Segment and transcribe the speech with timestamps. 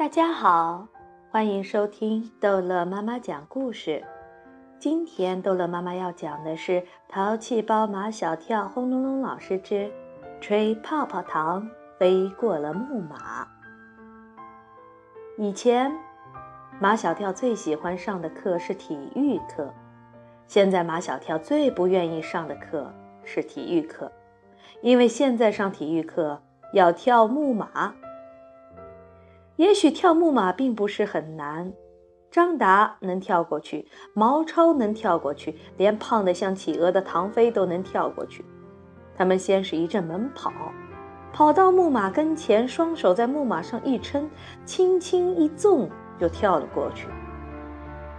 [0.00, 0.88] 大家好，
[1.30, 4.02] 欢迎收听逗乐妈妈讲故事。
[4.78, 6.72] 今天逗乐妈妈要讲的是
[7.06, 9.92] 《淘气包马小跳》轰隆隆老师之
[10.40, 11.68] 吹泡泡糖
[11.98, 13.46] 飞过了木马。
[15.36, 15.92] 以前，
[16.80, 19.70] 马小跳最喜欢上的课是体育课，
[20.46, 22.90] 现在马小跳最不愿意上的课
[23.22, 24.10] 是体育课，
[24.80, 26.40] 因为现在上体育课
[26.72, 27.92] 要跳木马。
[29.60, 31.70] 也许跳木马并不是很难，
[32.30, 38.42] 张达能跳过去，毛超能跳过去，连胖得像企鹅的唐飞都能跳过去。
[39.14, 40.50] 他们先是一阵猛跑，
[41.30, 44.30] 跑到木马跟前，双手在木马上一撑，
[44.64, 47.06] 轻轻一纵就跳了过去。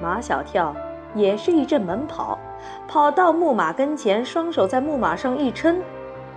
[0.00, 0.74] 马小跳
[1.14, 2.38] 也是一阵猛跑，
[2.88, 5.82] 跑到木马跟前，双手在木马上一撑，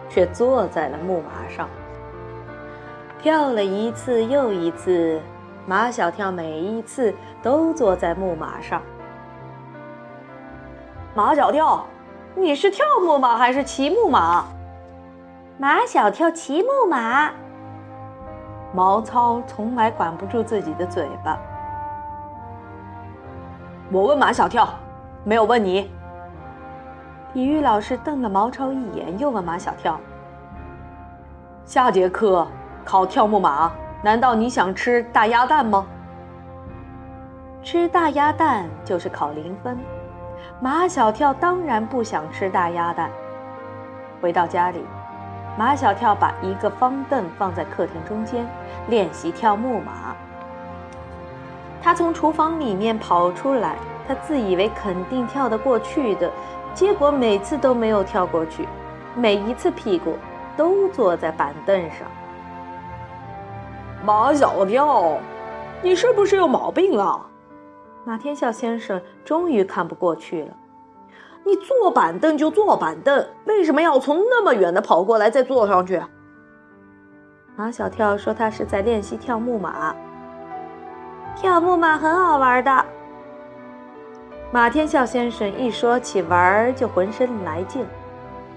[0.09, 1.69] 却坐在了木马上。
[3.21, 5.21] 跳了一次又一次，
[5.67, 8.81] 马小跳每一次都坐在木马上。
[11.13, 11.85] 马小跳，
[12.33, 14.45] 你是跳木马还是骑木马？
[15.57, 17.29] 马小跳骑木马。
[18.73, 21.37] 毛糙从来管不住自己的嘴巴。
[23.91, 24.69] 我问马小跳，
[25.25, 25.91] 没有问你。
[27.33, 29.99] 体育老师瞪了毛超一眼，又问马小跳：
[31.65, 32.47] 下节课。
[32.89, 35.85] 考跳木马，难道你想吃大鸭蛋吗？
[37.61, 39.77] 吃大鸭蛋就是考零分。
[40.59, 43.11] 马小跳当然不想吃大鸭蛋。
[44.19, 44.83] 回到家里，
[45.55, 48.43] 马小跳把一个方凳放在客厅中间，
[48.87, 50.15] 练习跳木马。
[51.83, 53.75] 他从厨房里面跑出来，
[54.07, 56.27] 他自以为肯定跳得过去的，
[56.73, 58.67] 结果每次都没有跳过去，
[59.13, 60.17] 每一次屁股
[60.57, 62.07] 都坐在板凳上。
[64.05, 65.17] 马小跳，
[65.81, 67.25] 你是不是有毛病啊？
[68.05, 70.55] 马天笑先生终于看不过去了。
[71.43, 76.01] 你坐板凳就坐板凳，为什么要从那么远的跑过来再坐上去？
[77.57, 79.93] 马小跳说：“他是在练习跳木马。
[81.35, 82.85] 跳木马很好玩的。”
[84.51, 87.85] 马天笑先生一说起玩就浑身来劲。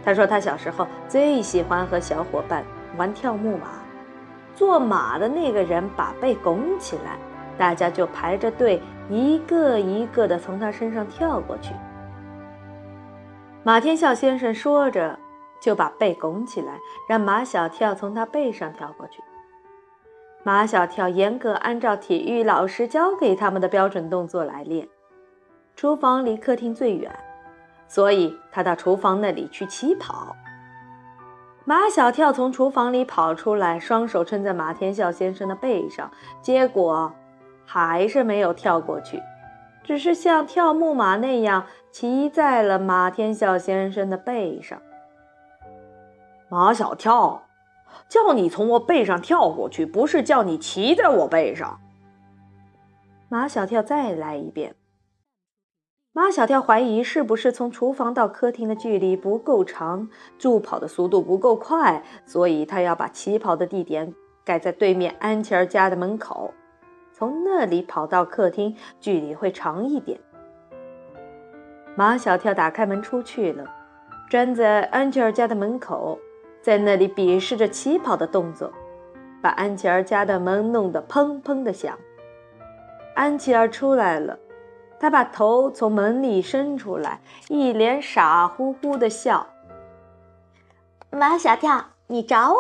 [0.04, 2.64] 他说他小时候最喜欢和小伙伴
[2.96, 3.81] 玩跳木马。
[4.54, 7.18] 坐马的那个人把背拱起来，
[7.56, 11.72] 大家就排着队，一个一个的从他身上跳过去。
[13.64, 15.18] 马天笑先生说着，
[15.60, 19.22] 就把背拱起来，让马小跳从他背上跳过去。
[20.44, 24.88] 马小跳严格按照体育老师教给他们的标准动作来练。
[25.76, 27.10] 厨房离客厅最远，
[27.86, 30.34] 所以他到厨房那里去起跑。
[31.64, 37.12] 马小跳从厨房里跑出来，双手撑在马天笑先生的背上，结果
[37.64, 39.22] 还是没有跳过去，
[39.84, 44.80] 只是像跳木马那样骑在了马天笑先生的背上。
[46.48, 47.44] 马小跳，
[48.08, 51.78] 叫你从我背上跳过去，不是叫你骑在我背上。
[53.28, 54.74] 马小跳再来一遍。
[56.14, 64.12] 马小跳怀疑是不是从厨房到客厅的距离不够长，助跑的速度不够快，所以他要把起跑的地点
[64.44, 66.52] 改在对面安琪儿家的门口，
[67.14, 70.20] 从那里跑到客厅距离会长一点。
[71.94, 73.64] 马小跳打开门出去了，
[74.28, 76.18] 站在安琪儿家的门口，
[76.60, 78.70] 在那里比试着起跑的动作，
[79.40, 81.98] 把安琪儿家的门弄得砰砰的响。
[83.14, 84.38] 安琪儿出来了。
[85.02, 89.48] 他把头从门里伸出来，一脸傻乎乎的笑。
[91.10, 92.56] 马小跳，你找我？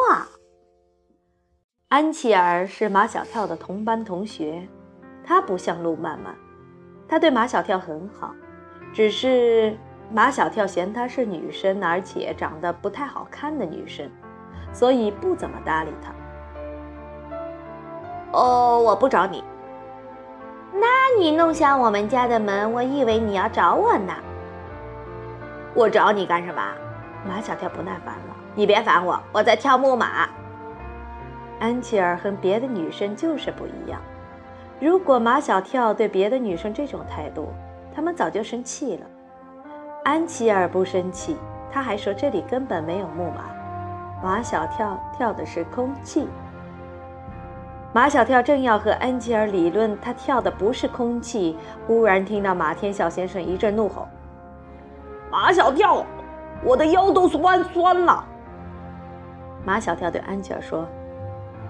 [1.86, 4.66] 安琪儿是马小跳的同班同学，
[5.24, 6.34] 她不像陆曼曼，
[7.06, 8.34] 她对马小跳很好，
[8.92, 9.78] 只是
[10.10, 14.10] 马小跳嫌她是女生，而且长得不太好看的女生，
[14.72, 16.12] 所以不怎么搭理她。
[18.32, 19.44] 哦，我不找你。
[20.72, 20.86] 那
[21.18, 24.14] 你弄响我们家的门，我以为你要找我呢。
[25.74, 26.62] 我找你干什么？
[27.28, 28.36] 马小跳不耐烦了。
[28.54, 30.28] 你别烦我，我在跳木马。
[31.60, 34.00] 安琪儿和别的女生就是不一样。
[34.80, 37.48] 如果马小跳对别的女生这种态度，
[37.94, 39.06] 他们早就生气了。
[40.04, 41.36] 安琪儿不生气，
[41.70, 43.44] 他还说这里根本没有木马，
[44.22, 46.26] 马小跳跳的是空气。
[47.94, 54.08] 马小跳正要和安琪儿理论，他跳的不是空气，忽然听到马天笑先生一阵怒吼
[55.30, 56.02] ：“马小跳，
[56.64, 58.24] 我的腰都酸酸了。”
[59.62, 60.86] 马小跳对安琪儿说：“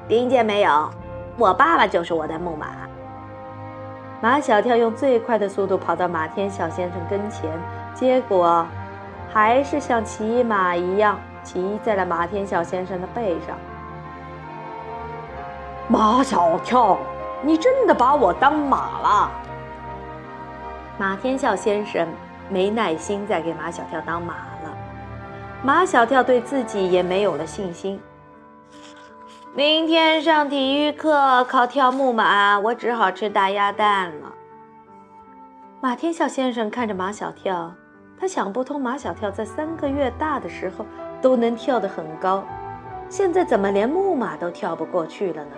[0.07, 0.89] 听见没有？
[1.37, 2.69] 我爸爸就是我的木马。
[4.21, 7.51] 马小跳用最快的速度跑到马天笑先生跟前，
[7.95, 8.65] 结果
[9.29, 13.57] 还是像骑马一样骑在了马天笑先生的背上。
[15.93, 16.97] 马小跳，
[17.43, 19.31] 你真的把我当马了？
[20.97, 22.09] 马天笑先生
[22.49, 24.33] 没耐心再给马小跳当马
[24.65, 24.75] 了。
[25.63, 28.01] 马小跳对自己也没有了信心。
[29.55, 34.33] 明天上体育课考跳木马，我只好吃大鸭蛋了。
[35.83, 37.71] 马天笑先生看着马小跳，
[38.19, 40.87] 他想不通：马小跳在三个月大的时候
[41.21, 42.43] 都能跳得很高，
[43.11, 45.51] 现在怎么连木马都跳不过去了呢？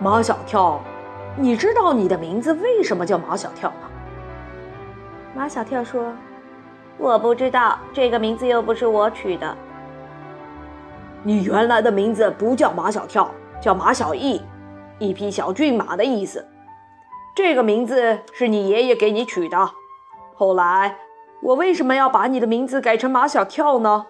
[0.00, 0.80] 马小跳，
[1.36, 3.90] 你知道你的名字为什么叫马小跳吗？
[5.34, 6.12] 马小跳说
[6.98, 9.56] ：“我不知道，这个名字又不是我取的。”
[11.24, 13.28] 你原来的名字不叫马小跳，
[13.60, 14.40] 叫马小艺，
[15.00, 16.46] 一匹小骏马的意思。
[17.34, 19.70] 这个名字是你爷爷给你取的。
[20.36, 20.96] 后来，
[21.42, 24.06] 我为什么要把你的名字改成马小跳呢？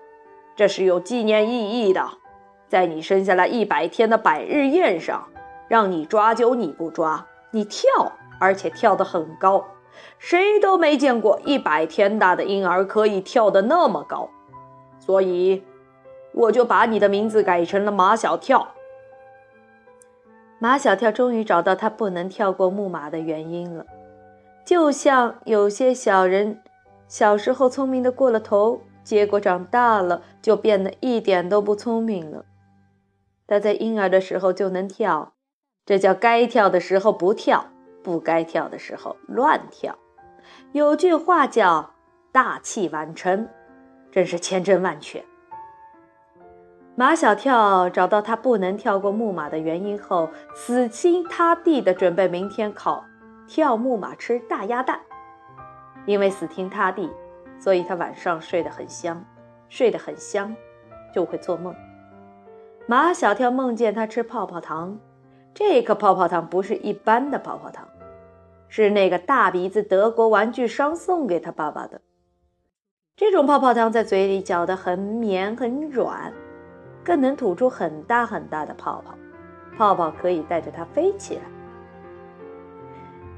[0.54, 2.06] 这是有纪念意义的，
[2.68, 5.28] 在你生下来一百天的百日宴上，
[5.68, 7.88] 让你抓阄你不抓，你跳，
[8.40, 9.64] 而且跳得很高，
[10.18, 14.28] 谁都没见过一百天大的婴儿可以跳得那么高，
[14.98, 15.62] 所以。
[16.34, 18.68] 我就把你的名字改成了马小跳。
[20.58, 23.86] 马小跳终于找到他不能跳过木马的原因了，
[24.64, 26.60] 就像有些小人
[27.08, 32.44] 小时候聪明的过了头，结果长大了就变得一点都不聪明了。
[33.46, 35.32] 他在婴儿的时候就能跳，
[35.88, 37.64] 这叫该跳的时候不跳，
[38.02, 39.96] 不该跳的时候乱跳。
[40.72, 41.94] 有句话叫
[42.30, 43.48] “大器晚成”，
[44.12, 45.24] 真是千真万确。
[46.94, 53.02] 马小跳找到他不能跳过木马的原因后，死心塌地地准备明天考
[53.46, 55.00] 跳木马吃大鸭蛋。
[56.04, 57.10] 因为死心塌地，
[57.58, 59.24] 所以他晚上睡得很香，
[59.70, 60.54] 睡得很香，
[61.14, 61.74] 就会做梦。
[62.86, 64.98] 马小跳梦见他吃泡泡糖，
[65.58, 67.84] 这颗泡泡糖不是一般的泡泡糖，
[68.68, 72.00] 是那个大鼻子德国玩具商送给他爸爸的。
[73.16, 76.32] 这种泡泡糖在嘴里嚼得很绵很软。
[77.02, 79.14] 更能吐出很大很大的泡泡，
[79.76, 81.40] 泡泡可以带着它飞起来。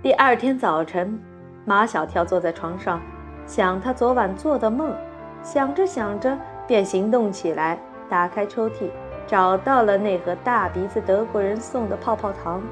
[0.02, 1.18] 第二天早晨，
[1.64, 3.00] 马小跳坐在床上，
[3.46, 4.94] 想他昨晚做的梦，
[5.42, 6.36] 想着想着
[6.66, 7.80] 便行动起来，
[8.10, 8.90] 打开抽屉，
[9.26, 12.62] 找到了那盒大鼻子德国人送的泡泡糖。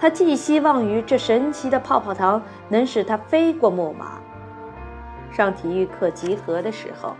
[0.00, 4.18] 他寄希望于这神奇的泡泡糖能使他飞过木马。
[5.30, 7.14] 上体育课集合的时候。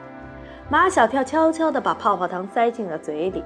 [0.71, 3.45] 马小跳悄悄地把泡泡糖塞进了嘴里，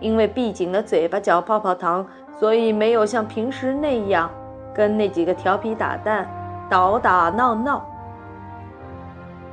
[0.00, 2.04] 因为闭紧了嘴巴嚼泡泡糖，
[2.40, 4.28] 所以没有像平时那样
[4.74, 6.28] 跟那几个调皮捣蛋、
[6.68, 7.86] 打打闹闹。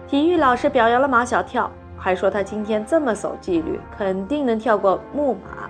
[0.07, 5.69] 体育老师表扬了马小跳，还说他今天这么守纪律，肯定能跳过木马，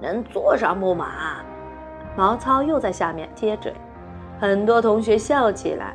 [0.00, 1.06] 能坐上木马。
[2.16, 3.74] 毛超又在下面接嘴，
[4.38, 5.94] 很多同学笑起来，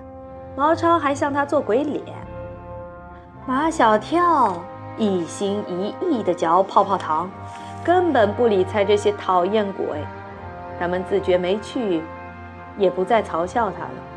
[0.56, 2.04] 毛超还向他做鬼脸。
[3.46, 4.56] 马小跳
[4.98, 7.30] 一心一意地嚼泡泡糖，
[7.84, 9.86] 根本不理睬这些讨厌鬼。
[10.80, 12.04] 他们自觉没趣，
[12.78, 14.11] 也不再嘲笑他了。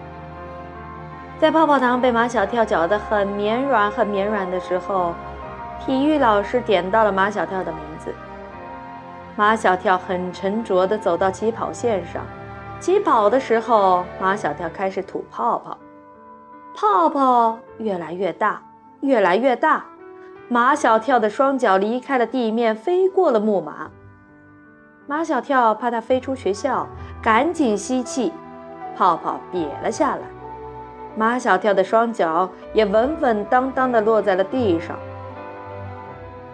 [1.44, 5.12] 在泡泡糖被马小跳搅得很绵软、很绵软的时候，
[5.78, 8.14] 体育老师点到了马小跳的名字。
[9.36, 12.22] 马小跳很沉着地走到起跑线上，
[12.80, 15.76] 起跑的时候，马小跳开始吐泡泡，
[16.74, 18.62] 泡泡越来越大。
[19.02, 19.84] 越来越大，
[20.48, 23.90] 马小跳的双脚离开了地面，飞过了木马。
[25.06, 26.88] 马小跳怕他飞出学校，
[27.20, 28.32] 赶紧吸气，
[28.96, 30.22] 泡泡瘪了下来。
[31.16, 34.96] 马小跳的双脚也稳稳当当地落在了地上。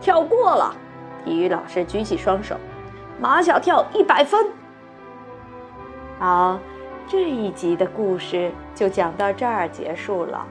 [0.01, 0.75] 跳过了，
[1.25, 2.57] 体育老师举起双手，
[3.21, 4.47] 马小跳一百分。
[6.19, 6.59] 好，
[7.07, 10.47] 这一集的故事就讲到这儿结束了。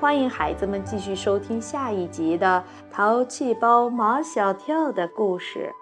[0.00, 2.62] 欢迎孩子们继续收听下一集的
[2.94, 5.74] 《淘气包马小跳》的故事。